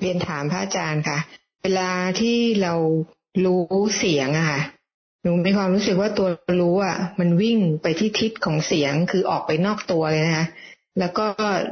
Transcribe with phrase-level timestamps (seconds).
[0.00, 1.18] เรียนถามพระอาจารย์ค่ะ
[1.62, 2.74] เวลาที่เรา
[3.44, 3.62] รู้
[3.96, 4.60] เสียงอะค่ะ
[5.22, 6.28] หนูมีความรู้สึกว่าตัว
[6.60, 10.46] รู้อะมันวิ่งไปที่ทิศของเสียงคือออกไปนอกตัวเลยนะคะ
[10.98, 11.26] แล้วก็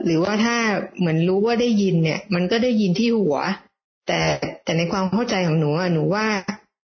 [0.05, 0.57] หรือว่าถ้า
[0.99, 3.37] เหมือนรู้ว่าได้ยินเนี่ย มันก็ได้ยินที่หัว
[4.07, 4.21] แต่
[4.65, 6.27] แต่ในความเข้าใจของหนูอะหนูว่า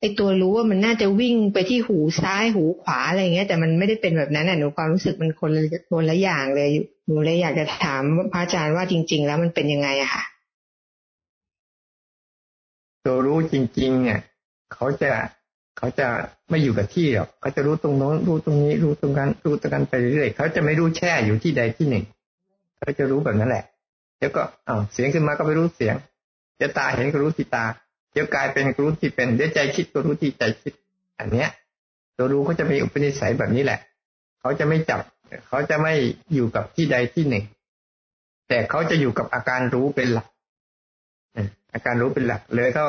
[0.01, 6.71] ไอตัวรู้ว่ามันน่าจะวิ่งไปที่หูซ้ายหูขวาอะไรเงี้ยแต่มันไม่ได้เป็นแบบนั้นอะหนูความรู้สึกมันคนละคนละอย่างเลย
[7.07, 10.23] หนูเลยอยากจะถามพระอาจารย์ว่าจริง ๆ แล้วมันเป็นยังไงอะค่ะ
[13.09, 14.21] ตัวรู้จริง ๆ เนี่ย
[14.75, 15.11] เขาจะ
[15.79, 16.07] เขาจะ
[16.51, 22.05] ไม่อยู่กับที่หรอกเขาจะรู้ตรงโน้นรู้ตรงนี้ รู้ตรงนั้นรู้ตรงนั้นไปเรื่อยเขาจะไม่รู้แช่อยู่ที่ใดที่หนึ่ง
[22.79, 23.65] เขาจะรู้แบบนั้นแหละ
[24.19, 25.95] เดี๋ยวก็อ้าวเสียงขึ้นมาก็ไปรู้เสียง
[26.57, 27.65] เดี๋ยวตาเห็นก็รู้ที่ตา
[28.13, 30.73] เดี๋ยวกลายเป็นรู้ที่เป็นเดี๋ยวใจคิดก็รู้ที่ใจคิด
[31.19, 31.49] อันเนี้ย
[32.17, 33.81] ตัวรู้ก็จะมีอุปนิสัยแบบนี้แหละ
[34.41, 35.01] เขาจะไม่จับ
[35.49, 35.93] เขาจะไม่
[36.35, 37.45] อยู่กับที่ใดที่หนึ่ง
[38.49, 40.27] แต่เขาจะอยู่กับอาการรู้เป็นหลัก
[41.73, 42.85] อาการรู้เป็นหลักเลยก็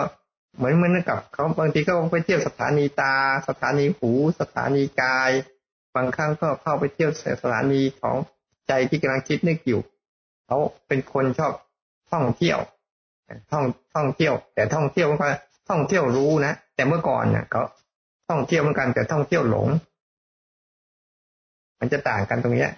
[0.58, 3.16] เหมือนเหมือนกับเขาบางทีก็ไปเที่ยวสถานีตา
[3.48, 5.32] สถานีหู สถานีกาย
[5.96, 7.12] บางครั้งก็เข้าไปเที่ยว
[7.44, 8.16] สถานีของ
[8.68, 9.82] ใจที่กำลังคิดนึกอยู่
[10.46, 10.58] เขา
[10.88, 11.54] เป็นคนชอบ
[12.12, 12.60] ท่องเที่ยว
[13.52, 15.28] ท่องท่องเที่ยว แต่ท่องเที่ยวมันก็
[15.70, 17.64] ท่องเที่ยวรู้นะแต่เมื่อก่อนเนี่ยเขา
[18.30, 19.68] ท่องเที่ยวเหมือนกันแต่ท่องเที่ยวหลง
[21.80, 22.72] มันจะต่างกันตรงเนี้ย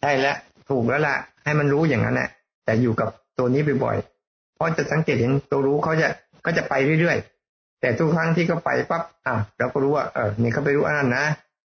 [0.00, 0.36] ใช่แล้ว
[0.68, 2.28] ถูกแล้วล่ะ ให้มันรู้อย่างนั้นแหละ
[2.64, 6.08] แต่อยู่กับ ตัวนี้บ่อยๆเพราะจะสังเกตเห็นตัวรู้เขาจะ
[6.44, 11.24] ก็จะไปเรื่อยๆ แต่ทุกครั้งที่เขาไปปั๊บอะเราก็รู้ว่าเออนี่เขาไปรู้อันนั้นนะ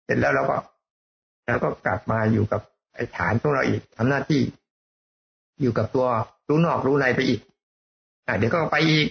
[0.04, 0.56] เสร็จแล้วเราก็
[1.46, 2.60] เราก็กลับมาอยู่กับ
[2.94, 4.40] ไอ้ฐานของเราอีกทำหน้าที่
[5.60, 6.06] อยู่กับตัว
[6.48, 7.40] รู้นอกรู้ในไปอีก
[8.26, 9.06] อ่าเดี๋ยวก็ไปอีก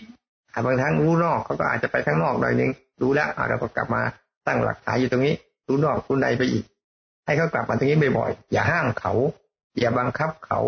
[0.66, 4.02] บางครั้งรู้นอกเขาก็อาจจะไปข้างนอกหน่อยนึงรู้แล้วอ่าเราก็กลับมา
[4.48, 5.36] ตั้งหลักฐานอยู่ตรงนี้
[5.68, 6.64] รู้นอกรู้ในไปอีก
[7.25, 9.14] ให้เขากลับมาตรงนี้บ่อยๆอย่าห้ามเขา
[9.79, 10.59] อย่าบังคับเขา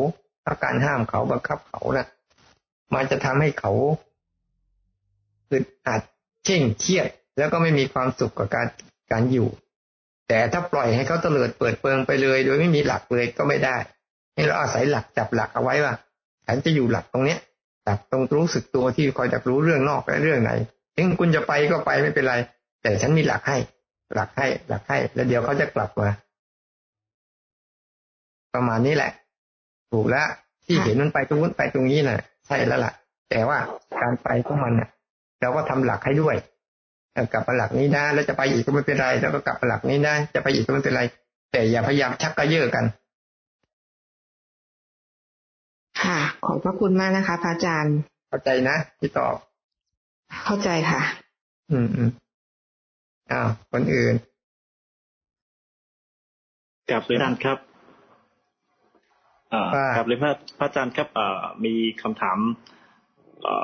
[0.55, 2.07] าการห้ามเขาบังคับเขานะ่ะ
[2.95, 3.71] มันจะทำให้เขา
[5.51, 6.01] อึดอัด
[6.45, 8.67] เข่งเครียด แล้วก็ไม่มีความสุขกับการ
[9.11, 9.49] การอยู่
[10.27, 13.75] แต่ถ้าปล่อยให้เขาเตลิดเปิดเปิงไปเลย โดยไม่มีหลักเลยก็ไม่ได้
[14.35, 15.93] ให้เราอาศัยหลักจับหลักเอาไว้ว่า
[16.47, 17.39] ฉันจะอยู่หลักตรงเนี้ย
[17.85, 20.51] หลักตรงรู้สึกตัวที่คอยจับรู้เรื่องนอกและเรื่องไหน
[20.95, 22.35] ถึงคุณจะไปก็ไปไม่เป็นไร
[22.81, 23.57] แต่ฉันมีหลักให้
[24.15, 26.09] หลักให้หลักให้ แล้วเดี๋ยวเขาจะกลับมา
[28.53, 29.11] ประมาณนี้แหละ
[29.91, 30.27] ถูกแล้ว
[30.65, 32.93] ที่เห็นมันไปตรงนู้นไปตรงนี้นะ่ะ ใช่แล้วล่ะ
[33.29, 33.57] แต่ว่า
[34.01, 34.89] การไปของมันเน่ะ
[35.41, 36.35] เราก็ทำหลักให้ด้วย
[37.33, 41.01] กลับมาหลักนี้นะแล้วจะไปอีกก็ไม่เป็นไร แล้วก็กลับมาหลักนี้นะจะไปอีกก็ไม่เป็นไร
[41.51, 42.85] แต่อย่าพยายามชักกระเยอะกัน
[46.01, 47.97] ค่ะ ขอบพระคุณมากนะคะพระอาจารย์
[48.29, 49.35] เข้าใจนะที่ตอบ
[50.43, 51.01] เข้าใจค่ะ
[51.71, 52.09] อืมอืม
[53.31, 54.13] อ้าวคนอื่น
[56.89, 57.68] กลับเลยท่านครับ
[59.53, 59.63] อ่า
[59.95, 62.37] กลับเลยพระพระอาจารย์ครับอ่ามีคำถาม
[63.47, 63.55] อ่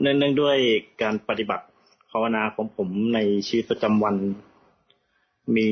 [0.00, 0.56] เนื่องด้วย
[1.02, 1.66] การปฏิบัติ
[2.10, 4.16] ภาวนาของผมในชีวิตประจำวัน
[5.56, 5.68] มี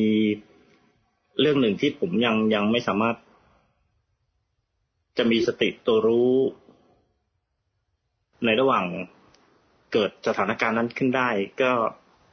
[1.41, 3.17] เรื่องหนึ่งที่ผมยังยังไม่สามารถ
[5.19, 6.33] จะมีสติตัวรู้
[8.45, 8.85] ในระหว่าง
[9.93, 11.29] เกิดสถานการณ์นั้นขึ้นได้
[11.61, 11.73] ก็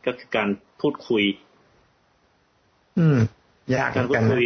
[0.05, 0.49] ก็คือการ
[0.81, 1.23] พูดคุย
[2.99, 3.19] อืม
[3.73, 4.45] ยากการพูดคุย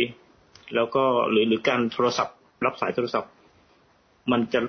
[0.76, 3.32] แล้วก็หรือหรือการโทรศัพท์ รับสายโทรศัพท์
[4.32, 4.60] มันจะ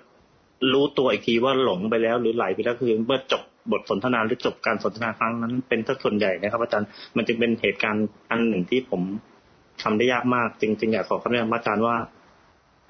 [0.72, 9.02] รู้ตัวอีกทีว่าหลงไปแล้ว หรือไหลไปแล้วคือเมื่อจบบทสนทนาหรือจบการสนทนาครั้งนั้น เป็นถ้าส่วนใหญ่นะครับ อาจารย์มันจึงเป็นเหตุการณ์อันหนึ่งที่ผม
[9.82, 11.96] ทำได้ยากมากจริงๆอยากขอคำแนะนำอาจารย์ว่า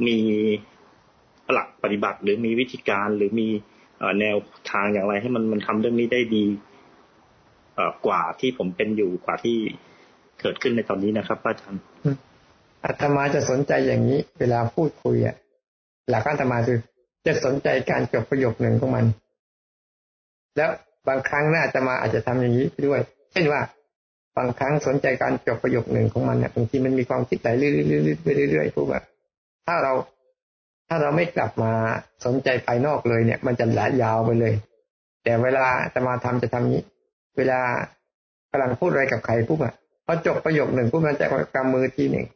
[0.07, 0.19] มี
[1.53, 3.49] หลักปฏิบัติ หรือมีวิธีการหรือมี
[4.21, 4.37] แนว
[4.71, 6.45] ทางอย่างไร ให้มันมันทำเรื่องนี้ได้ดี
[8.07, 9.59] กว่าที่ผมเป็นอยู่กว่าที่
[10.41, 11.81] เกิดขึ้นในตอนนี้นะครับอาจารย์
[12.89, 15.35] อาตมาจะสนใจอย่างนี้ เวลาพูดคุยอะ
[16.09, 16.79] หลักอาตมาคือ
[17.27, 19.05] จะสนใจการจบประโยคหนึ่งของมัน
[20.57, 20.71] แล้ว
[21.09, 23.01] บางครั้งน่าจะมาอาจจะทำอย่างนี้ด้วย
[23.33, 23.61] เช่นว่า
[24.37, 29.05] บางครั้งสนใจการจบประโยคหนึ่งของมันเนี่ยบางทีมันมีความคิดไหลเรื่อยๆเรื่อยๆพวกแบบ
[29.67, 29.93] ถ้าเรา
[30.89, 31.73] ถ้าเราไม่กลับมา
[32.25, 34.55] สนใจภายนอกเลยเนี่ย มันจะหลายาวไปเลย
[35.25, 36.83] แต่เวลาจะมาทำจะทำนี้
[37.37, 37.61] เวลา
[38.51, 39.75] กำลังพูดอะไรกับใครปุ๊บอะ
[40.07, 42.27] พอจบประโยคหนึ่งปุ๊บมันจะกำมือทีหนึ่ง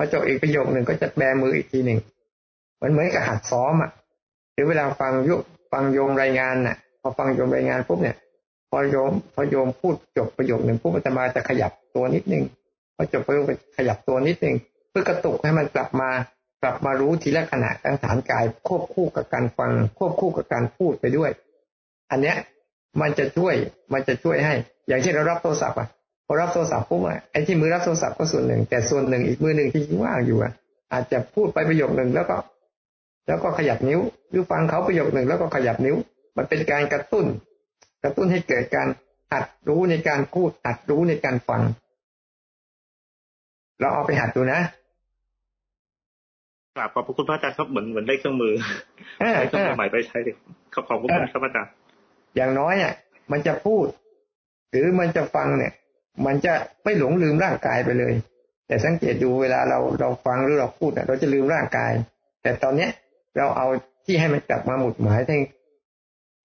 [0.00, 1.98] พอจบอีกประโยคหนึ่งก็จะแบมืออีกทีหนึ่ง
[2.82, 3.90] มันเหมือนกับหัดซ้อมอะ
[4.52, 5.34] หรือเวลาฟังยุ
[5.72, 8.16] ฟังโยมรายงานน่ะ พอฟังโยมรายงานปุ๊บเนี่ย
[8.70, 12.44] พอโยม พอโยมพูดจบประโยคหนึ่งปุ๊บมันจะมาจะขยับตัวนิดนึง
[12.96, 13.44] พอจบประโยค
[13.76, 14.56] ขยับตัวนิดนึง
[14.90, 16.10] เพื่อกระตุกให้มันกลับมา
[16.62, 21.30] กลับมารู้ทีละขณะทั้งฐานกาย ควบคู่กับการฟัง ควบคู่กับการพูดไปด้วย
[22.10, 22.36] อันเนี้ย
[23.00, 23.54] มันจะช่วย
[23.92, 24.54] มันจะช่วยให้
[24.88, 25.88] อย่างเช่นเรารับโทรศัพท์อะ
[26.30, 30.52] พอรับโทรศัพท์ปุ๊บอะไอ้ที่มือรับโทรศัพท์ก็ส่วนหนึ่ง แต่ส่วนหนึ่งอีกมือหนึ่งที่ว่างอยู่อะ
[30.92, 32.36] อาจจะพูดไปประโยคหนึ่งแล้วก็
[33.28, 35.96] แล้วก็ขยับนิ้ว หรือฟังเขาประโยคหนึ่งแล้วก็ขยับนิ้ว
[36.36, 37.26] มันเป็นการกระตุ้น
[38.04, 38.88] กระตุ้นให้เกิดการ
[39.32, 41.62] หัดรู้ในการพูดหัดรู้ในการฟัง
[43.80, 44.60] เราเอาไปหัดดูนะ
[46.76, 48.54] กราบขอบคุณพระอาจารย์ครับเหมือนเหมือนได้เครื่องมือ
[49.34, 50.36] ได้เครื่องมือใหม่ไปใช้เลย
[50.74, 51.70] ขอบคุณครับอาจารย์
[52.36, 52.92] อย่างน้อยอะ
[53.32, 53.86] มันจะพูด
[54.70, 55.72] หรือมันจะฟังเนี่ย
[56.26, 56.54] มันจะ
[56.84, 58.14] ไม่หลงลืมร่างกายไปเลย
[58.66, 61.92] แต่สังเกตดูเวลาเราเราฟังหรือเราพูดเราจะลืมร่างกาย
[62.42, 62.90] แต่ตอนเนี้ย
[63.36, 63.66] เราเอา
[64.06, 65.40] ที่ให้มันกลับมาหมุดหมายทั้ง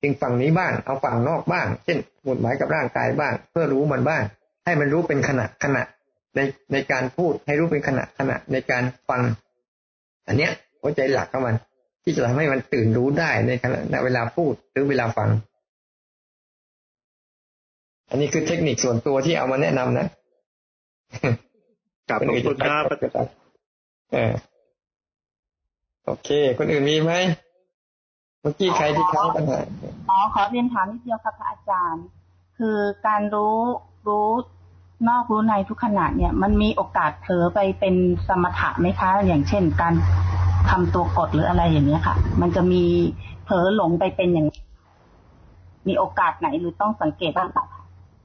[0.02, 4.24] ถึงฝั่งนี้บ้าง เอาฝั่งนอกบ้าง เช่น หมุดหมายกับร่างกายบ้าง เพื่อรู้มันบ้าง
[4.66, 5.84] ให้มันรู้เป็นขณะขณะ
[6.36, 6.40] ใน
[6.72, 9.22] ในการพูดให้รู้เป็นขณะขณะในการฟัง
[10.28, 11.56] อันเนี้ยหัวใจหลักของมัน
[12.04, 15.30] ที่จะทำให้มันตื่นรู้ได้ในขณะเวลาพูดหรือเวลาฟัง
[18.14, 20.08] อันนี้คือเทคนิคส่วนตัวที่เอามาแนะนำนะ
[22.10, 22.84] กลับขอบคุณครับ
[24.14, 24.34] เออ
[26.06, 27.14] โอเค คนอื่นมีไหม
[28.42, 29.60] เมื่อกี้ใครที่ค้างปัญหา
[30.10, 32.06] อ๋อขอเรียนถามนิดเดียวครับพระอาจารย์
[32.58, 32.78] คือ
[33.08, 33.58] การรู้
[34.08, 34.30] รู้
[35.10, 37.96] นอกรู้ในทุกขณะเนี่ย มันมีโอกาสเผลอไปเป็น
[38.28, 39.94] สมถะไหมคะ อย่างเช่น การ
[40.70, 42.84] ทำตัวกดหรืออะไรอย่างเนี้ยค่ะ มันจะมี
[43.44, 44.48] เผลอหลงไปเป็นอย่าง
[45.88, 47.66] มีโอกาสไหนหรือต้องสังเกตบ้างคะ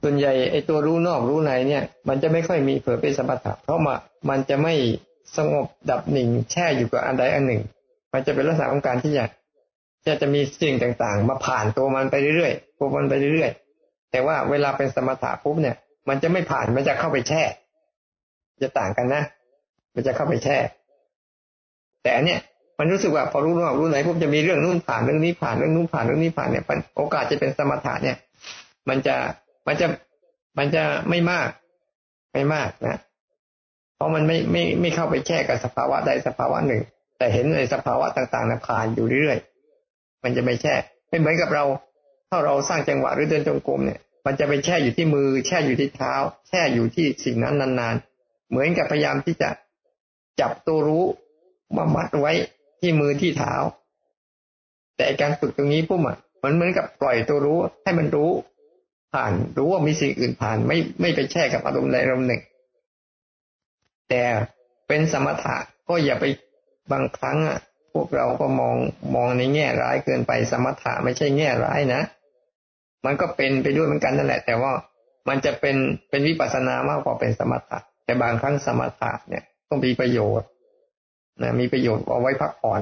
[0.01, 3.95] ส่วนใหญ่ไอ้ตัวรู้นอกรู้ในเนี่ย มันจะไม่ค่อยมีเผลอเป็นสมถะเพราะมา
[4.29, 4.73] มันจะไม่
[5.37, 7.61] สงบดับหนิ่งแช่อยู่กับอันใดอันหนึ่ง
[8.13, 9.25] มันจะเป็นลักษณะของการที่จะ
[10.05, 15.75] จะจะมีสิ่งต่างๆ มาผ่านตัวมันไปเรื่อยๆตัวมันไปเรื่อยๆ แต่ว่าเวลาเป็นสมถะปุ๊บเนี่ย
[16.09, 17.43] มันจะไม่ผ่านมันจะเข้าไปแช่
[18.61, 19.23] จะต่างกันนะ
[19.95, 20.57] มันจะเข้าไปแช่
[22.03, 22.39] แต่อันเนี้ย
[22.79, 26.63] มันรู้สึกว่าพอรู้ว่ารู้ไหนปุ๊บจะมีเรื่องนู้นผ่านเรื่องนี้ผ่านเรื่องนู้นผ่านเรื่องนี้ผ่านเนี่ย
[26.97, 28.17] โอกาสจะเป็นสมถะเนี่ย
[28.89, 29.15] มันจะ
[29.69, 29.87] มันจะ
[30.57, 31.49] มันจะไม่มาก
[32.33, 32.97] ไม่มากนะ
[33.95, 36.83] เพราะมันไม่ไม่ไม่เข้าไปแช่กับสภาวะใดสภาวะหนึ่ง
[37.17, 39.37] แต่เห็นในสภาวะต่างๆนะผ่านอยู่เรื่อย
[40.23, 40.75] มันจะไม่แช่
[41.09, 41.63] ไม่เหมือนกับเรา
[42.29, 46.13] ถ้าเราสร้างจังหวะหรือเดินจงกรมเนี่ย มันจะไปแช่อยู่ที่มือ แช่อยู่ที่เท้า
[46.47, 49.49] แช่อยู่ที่สิ่งนั้นนานๆ เหมือนกับพยายามที่จะ
[50.41, 51.05] จับตัวรู้
[51.75, 52.31] มามัดไว้
[52.79, 53.53] ที่มือที่เท้า
[54.97, 58.31] แต่การฝึกตรงนี้พุ่มอะมันเหมือนกับปล่อยตัวรู้ให้มันรู้
[59.13, 62.41] ผ่าน รู้ว่ามีสิ่งอื่นผ่าน ไม่ไม่ไปแช่กับอารมณ์ใดอารมณ์หนึ่ง
[64.09, 64.23] แต่
[64.87, 65.55] เป็นสมถะ
[65.87, 66.25] ก็อย่าไป
[66.91, 67.59] บางครั้งอะ
[67.93, 68.77] พวกเราก็มอง
[69.15, 72.01] มองในแง่ร้ายเกินไปสมถะไม่ใช่แง่ร้ายนะ
[73.05, 74.71] มันก็เป็นไปด้วยเหมือนกันนั่นแหละ แต่ว่า
[75.29, 75.75] มันจะเป็น
[76.09, 80.47] เป็นวิปัสสนามากกว่าเป็นสมถะ แต่บางครั้งสมถะเนี่ยต้องมีประโยชน์
[81.41, 82.81] นะมีประโยชน์เอาไว้พักผ่อน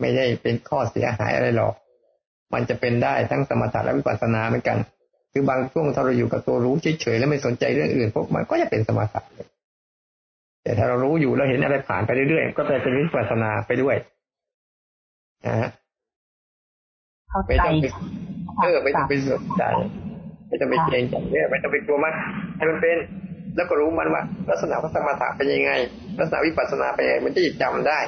[0.00, 1.74] ไม่ได้เป็นข้อเสียหายอะไรหรอก
[2.54, 4.78] มันจะเป็นได้ทั้งสมถะและวิปัสสนาเหมือนกัน
[5.32, 9.46] คือบางช่วงถ้าเราอยู่กับตัวรู้เฉยๆแล้วไม่สนใจเรื่องอื่นพวกมันก็จะเป็นสมถะเลย
[10.62, 13.96] แต่ถ้าเรารู้อยู่เราเห็นอะไรผ่านไปเรื่อยๆก็จะเป็นวิปัสสนาไปด้วย
[15.46, 15.68] นะฮะ
[17.48, 17.86] ไม่ต้องไป
[18.62, 19.62] เออไม่ต้องไปสนใจ
[20.48, 22.14] ไม่ต้องไปเกรงใจเนี่ยไม่ต้องไปกลัวมัน
[22.56, 22.98] ให้มันเป็น
[23.56, 25.70] แล้วก็รู้มันว่า ลักษณะของสมถะเป็นยังไง
[26.18, 27.98] ลักษณะวิปัสสนาเป็นยังไงมันจะจำได้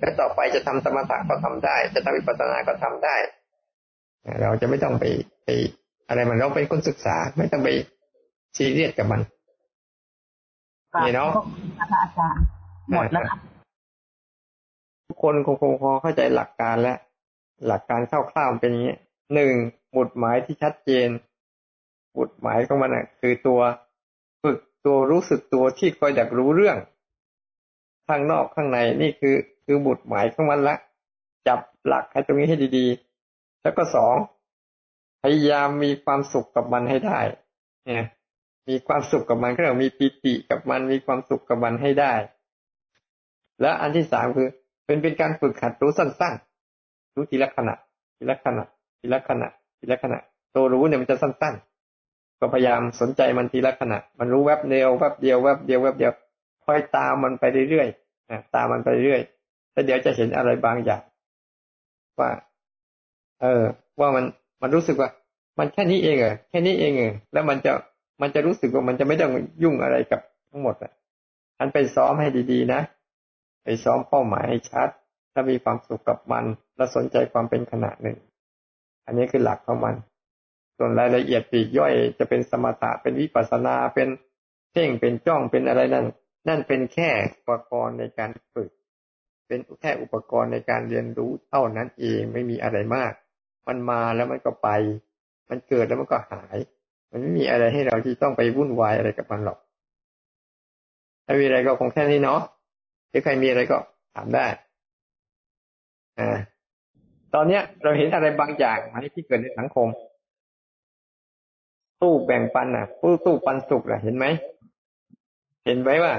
[0.00, 3.16] แล้วต่อไปจะทำสมถะก็ทำได้ จะทำวิปัสสนาก็ทำได้
[4.40, 5.04] เราจะไม่ต้องไป
[5.44, 5.48] ไป
[6.08, 7.68] อะไรมันเราเป็นคนศึกษา ไม่ต้องไป
[8.56, 9.20] ซีเรียสกับมัน
[11.04, 11.30] นี่เนาะ
[11.78, 11.86] อา
[12.18, 12.42] จารย์
[12.90, 13.24] หมดแล้ว
[15.06, 16.98] ทุกคนคงคงพอเข้าใจหลักการแล้ว
[17.66, 18.94] หลักการคร่าวๆเป็นอย่างนี้
[19.34, 19.52] หนึ่ง
[19.92, 21.08] หมุดหมายที่ชัดเจน
[22.12, 23.60] หมุดหมายของมันอะคือตัว
[24.42, 26.76] ฝึกตัวรู้สึกตัวที่คอยดักรู้เรื่อง
[28.08, 30.76] ข้างนอกข้างในนี่คือ คือหมุดหมายของมันละ
[31.48, 33.11] จับหลักให้ตรงนี้ให้ดีๆ
[33.62, 34.14] แล้วก็สอง
[35.22, 37.18] พยายามมีความสุขกับมันให้ได้
[37.84, 38.06] เนี่ย
[38.68, 42.12] มีความสุขกับมันก็เรามีปิติกับมันมีความสุขกับมันให้ได้
[43.60, 44.48] แล้วอันที่สามคือ
[44.86, 47.74] เป็นเป็นการฝึกหัดรู้สั้นๆรู้ทีละขณะ
[48.16, 48.64] ทีละขณะ
[49.00, 50.18] ทีละขณะทีละขณะ
[50.54, 56.12] ตัวรู้เนี่ยมันจะสั้นๆก็พยายามสนใจมันทีละขณะ มันรู้แวบเดียวแวบเดียวแวบเดียวแวบเดียว
[56.64, 59.22] คอยตามมันไปเรื่อยๆตามมันไปเรื่อย
[59.72, 61.02] แล้วเดี๋ยวจะเห็นอะไรบางอย่าง
[62.18, 62.30] ว่า
[63.42, 63.62] เออ
[64.00, 64.24] ว่ามัน
[64.62, 65.10] มันรู้สึกว่า
[65.58, 67.72] มันแค่นี้เองเหรอแค่นี้เองเหรอแล้วมันจะ
[68.22, 69.32] มันจะรู้สึกว่ามันจะไม่ต้อง
[69.62, 70.20] ยุ่งอะไรกับ
[70.50, 70.92] ทั้งหมดอะ
[71.58, 72.80] อันไปซ้อมให้ดีๆนะ
[73.64, 74.88] ไปซ้อมเป้าหมายให้ชัด
[75.32, 76.44] ถ้ามีความสุขกับมัน
[76.76, 78.18] และสนใจความเป็นขณะหนึ่ง
[79.06, 79.94] อันนี้คือหลักของมัน
[80.76, 84.08] ส่วนรายละเอียดปีกย่อยจะเป็นสมถะเป็นวิปัสสนาเป็น
[84.72, 86.06] เพ่งเป็นจ้องเป็นอะไรนั่น
[86.48, 88.70] นั่นเป็นแค่อุปกรณ์ในการฝึก
[89.46, 93.12] เป็นแค่อุปกรณ์ในการเรียนรู้เท่านั้นเองไม่มีอะไรมาก
[93.68, 94.68] มันมาแล้วมันก็ไป
[95.50, 96.58] มันเกิดแล้วมันก็หาย
[97.10, 99.58] มันไม่มีอะไรให้เราที่ต้องไปวุ่นวายอะไรกับมันหรอก
[101.26, 102.40] ถ้ามีอะไรก็คงแค่นี้เนาะ
[103.12, 103.76] ถ้าใครมีอะไรก็
[104.14, 104.46] ถามได้
[106.18, 106.38] อ่า
[107.34, 109.88] ตอนเนี้ย เราเห็นอะไรบางอย่างไหมที่เกิดในสังคม
[112.00, 114.26] ตู้แบ่งปันอะตู้ตู้ปันสุกอะ เห็นไหม
[115.64, 116.12] เห็นไหมว่า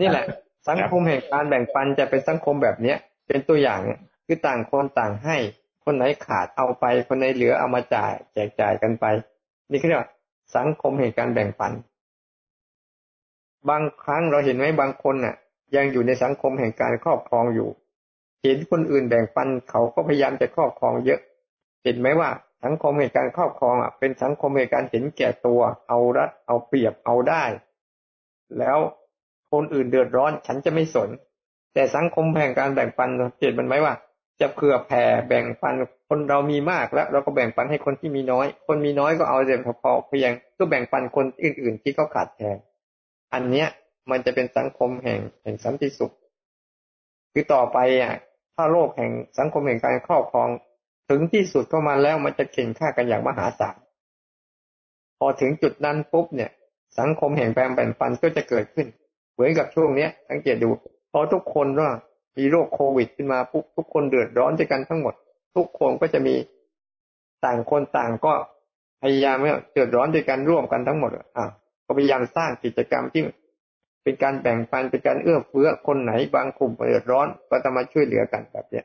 [0.00, 0.24] นี่แหละ
[0.68, 2.96] สังคมแห่งการแบ่งปันจะเป็นสังคมแบบเนี้ย
[3.28, 3.80] เป็นตัวอย่าง
[4.26, 5.36] คือต่างคนต่างให้
[5.84, 9.04] คนไหนขาดเอาไป คนไหนเหลือเอามาจ่าย แจกจ่ายกันไป
[9.70, 10.10] นี่คือเรียกว่า
[10.56, 11.72] สังคมแห่งการแบ่งปัน
[13.68, 15.36] บางครั้งเราเห็นไหมบางคนน่ะ
[15.76, 17.68] ยังอยู่ในสังคมแห่งการครอบครองอยู่
[18.42, 21.20] เห็นคนอื่นแบ่งปันเขาก็พยายามจะครอบครองเยอะ
[21.84, 22.30] เห็นไหมว่า
[22.64, 27.44] สังคมแห่งการครอบครองอะเป็นสังคมแห่งการเห็นแก่ตัว เอารัดเอาเปรียบเอาได้
[28.58, 28.78] แล้ว
[29.52, 31.10] คนอื่นเดือดร้อนฉันจะไม่สน
[31.74, 33.08] แต่สังคมแห่งการแบ่งปัน
[33.40, 33.94] เห็นมันไหมว่า
[34.40, 35.74] จะเผื่อแผ่แบ่งปัน
[36.08, 42.58] คนเรามีมากแล้ว เราก็แบ่งปันให้คนที่มีน้อย คนมีน้อยก็เอาแต่พอเพียงก็แบ่งปันคนอื่น ๆ ที่เขาขาดแคลน
[43.34, 43.68] อันเนี้ย
[44.10, 46.12] มันจะเป็นสังคมแห่งแห่งสันติสุข
[47.32, 48.14] คือต่อไปอะ
[48.56, 50.48] ถ้าโลกแห่งสังคมแห่งการครอบครอง
[51.10, 53.76] ถึงที่สุดเข้ามาแล้วมันจะเข่งฆ่ากันอย่างมหาศาล
[55.18, 56.50] พอถึงจุดนั้นปุ๊บเนี่ย
[56.98, 58.86] สังคมแห่งแบ่งแบ่งปันก็จะเกิดขึ้น
[59.32, 60.68] เหมือนกับช่วงเนี้ยสังเกตดู
[61.12, 61.90] พอทุกคนว่า
[62.38, 65.14] มีโรคโควิดขึ้นมาปุ๊บทุกคนเดือดร้อนด้วยกันทั้งหมด
[65.56, 66.34] ทุกคนก็จะมี
[67.44, 68.32] ต่างคนต่างก็
[69.02, 71.26] พยายามเนี่ยเดือดร้อนด้วยกันร่วมกันทั้งหมดอะ
[71.86, 73.22] ก็พยายามสร้างกิจกรรมที่
[74.02, 78.84] เป็นการแบ่งปันเป็นการเอื้อเฟื้อคนไหนบางกลุ่มเดือดร้อนก็จะมาช่วยเหลือกันแบบเนี้ย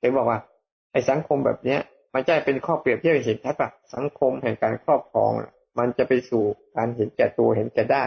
[0.00, 0.38] เห็นบอกว่า
[0.92, 1.80] ไอ้สังคมแบบเนี้ย
[2.14, 5.32] มันจะเป็นข้อเปรียบเทียบเห็นชัดว่าสังคมแห่งการครอบครอง
[5.78, 6.44] มันจะไปสู่
[6.76, 8.04] การเห็นแก่ตัวเห็นแก่ได้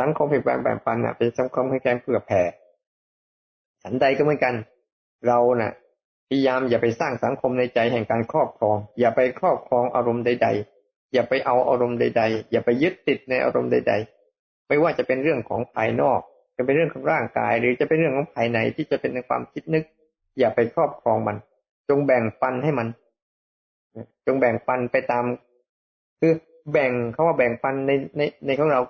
[0.00, 2.42] สังคมแห่งการแบ่งปันอะเป็นสังคมแห่งการเผื่อแผ่
[3.82, 4.54] ฉันใดก็เหมือนกัน
[5.26, 5.72] เราน่ะ
[6.28, 10.48] พยายามอย่าไปสร้างสังคมในใจแห่งการครอบครอง อย่าไปครอบครองอารมณ์ใด
[10.80, 13.94] ๆ อย่าไปเอาอารมณ์ใด ๆ อย่าไปยึดติดในอารมณ์ใด
[14.30, 16.20] ๆ ไม่ว่าจะเป็นเรื่องของภายนอก
[16.56, 19.84] จะเป็นเรื่องของร่างกาย หรือจะเป็นเรื่องของภายในที่จะเป็นในความคิดนึก
[20.38, 21.36] อย่าไปครอบครองมัน
[21.88, 22.88] จงแบ่งปันให้มัน
[24.26, 25.24] จงแบ่งปันไปตาม
[26.20, 26.32] คือ
[26.72, 28.80] แบ่งเขาว่าแบ่งปันในในในของเรา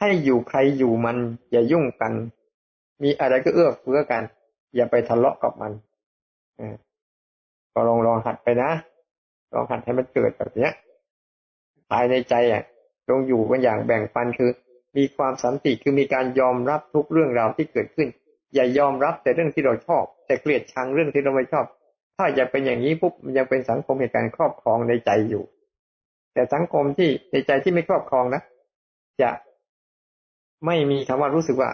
[0.00, 1.16] ให้อยู่ใครอยู่มัน
[1.50, 2.12] อย่ายุ่งกัน
[3.02, 4.22] มีอะไรก็เอื้อเฟื้อกัน
[4.76, 5.72] อย่าไปทะเลาะกับมัน
[6.58, 6.62] อ
[7.72, 8.70] ก็ลองลองหัดไปนะ
[9.54, 10.72] ลองหัดให้มันเกิดแบบเนี้ย
[11.90, 12.62] ภายในใจอะ
[13.08, 14.50] จงอยู่กันอย่างแบ่งปันคือ
[14.96, 18.08] มีความสันติคือมีการยอมรับทุกเรื่องราวที่เกิดขึ้น
[18.54, 21.64] อย่ายอมรับแต่เรื่องที่เราชอบ แต่เกลียดชังเรื่องที่เราไม่ชอบ
[22.16, 25.44] ถ้าอย่าเป็นอย่างนี้ปุ๊บมันยังเป็นสังคมเหตุการณ์ครอบครองในใจอยู่
[26.34, 28.42] แต่สังคมที่ในใจที่ไม่ครอบครองนะ
[29.22, 29.30] จะ
[30.66, 31.70] ไม่มีคำว่ารู้สึกว่า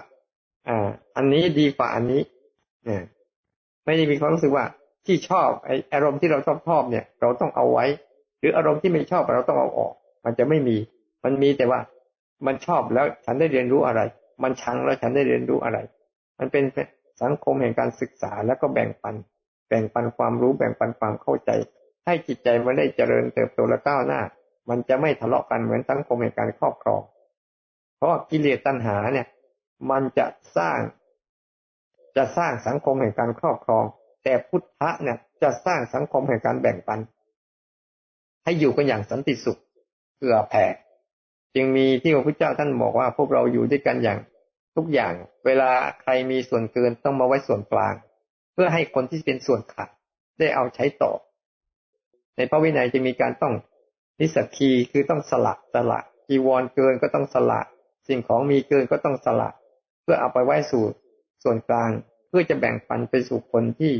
[0.69, 2.21] อ่า อันนี้ดีกว่าอันนี้
[2.85, 3.03] เนี่ย
[3.85, 4.65] ไม่ได้มีความรู้สึกว่า
[5.07, 7.87] ที่ชอบไออารมณ์ที่เราชอบชอบเนี่ย เราต้องเอาไว้
[8.39, 9.95] หรืออารมณ์ที่ไม่ชอบเราต้องเอาออก
[10.25, 10.77] มันจะไม่มี
[11.25, 11.81] มันมีแต่ว่า
[12.47, 14.01] มันชอบแล้วฉันได้เรียนรู้อะไร
[14.43, 15.79] มันชังแล้วฉันได้เรียนรู้อะไร
[16.39, 16.65] มันเป็น
[17.23, 19.15] สังคมแห่งการศึกษาแล้วก็แบ่งปัน
[19.69, 21.51] แบ่งปันความรู้แบ่งปันความเข้าใจ
[22.05, 24.21] ให้จิตใจมันได้เจริญเติบโตและก้าวหน้า
[24.69, 27.03] มันจะไม่ทะเลาะกันเหมือนสังคมแห่งการครอบครอง
[27.97, 29.27] เพราะกิเลสตัณหาเนี่ย
[29.91, 30.27] มันจะ
[30.57, 30.79] สร้าง
[32.17, 33.85] จะสร้างสังคมแห่งการครอบครอง
[34.25, 37.01] แต่พุทธะเนี่ยจะสร้างสังคมแห่งการแบ่งปัน
[38.45, 39.61] ให้อยู่กันอย่างสันติสุข
[40.17, 40.67] เผื่อแผ่
[41.55, 44.19] จึงมีที่พระพุทธเจ้าท่านบอกว่า พวกเราอยู่ด้วยกันอย่าง
[44.77, 45.15] ทุกอย่าง
[45.47, 47.95] เวลาใครมีส่วนเกินต้องมาไว้ส่วนกลาง
[48.53, 49.89] เพื่อให้คนที่เป็นส่วนขาด
[50.39, 51.13] ได้เอาใช้ต่อ
[52.37, 53.55] ในพระวินัยจะมีการต้อง
[54.21, 57.61] นิสกีคือต้องสละสละจีวรเกินก็ต้องสละ
[58.09, 59.49] สิ่งของมีเกินก็ต้องสละ
[60.05, 60.85] เพื่อเอาไปไว้สู่
[61.45, 61.91] ส่วนกลาง
[62.29, 63.93] เพื่อจะแบ่งปันไปสู่คนที่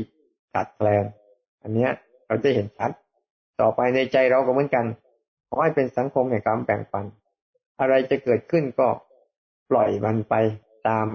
[0.53, 1.05] ขาดแคลน
[1.61, 1.91] อันเนี้ย
[2.27, 2.91] เราจะเห็นชัด
[3.61, 4.85] ต่อไปในใจเราก็เหมือนกัน
[5.49, 7.05] ขอให้เป็นสังคมแห่งการแบ่งปัน
[7.79, 8.87] อะไรจะเกิดขึ้นก็
[9.69, 10.35] ปล่อยมันไป
[10.87, 11.07] ตาม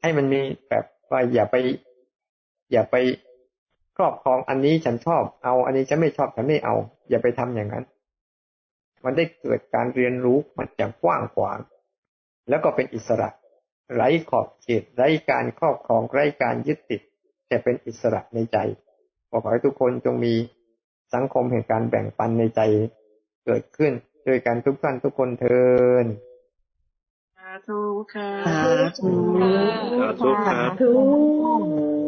[0.00, 1.56] ให้มันมีแบบว่าอย่าไป
[2.72, 2.96] อย่าไป
[3.96, 6.74] ครอบครองอันนี้ฉันชอบเอา อันนี้ฉันไม่ชอบฉันไม่เอา
[7.08, 7.84] อย่าไปทำอย่างนั้น
[9.04, 11.58] มันได้เกิดการเรียนรู้มันอย่างกว้างขวาง
[12.48, 13.28] แล้วก็เป็นอิสระ
[13.94, 17.00] ไร้ขอบเขตไร้การครอบครองไร้การยึดติด
[17.48, 18.58] แต่เป็นอิสระในใจ
[19.30, 20.34] ขอให้ทุกคนจงมี
[21.14, 22.60] สังคมแห่งการแบ่งปันในใจ
[23.44, 23.92] เกิดขึ้น
[24.26, 25.62] ด้วยกันทุกท่านทุกคนเทิ
[26.04, 26.06] น
[27.36, 27.80] สาธุ
[28.14, 29.12] ค่ะสาธุ
[30.00, 31.99] สาธุค่ะ